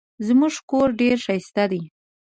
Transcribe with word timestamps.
زموږ 0.27 0.53
کور 0.69 0.87
ډېر 1.01 1.17
ښایسته 1.25 1.63
دی. 1.71 1.81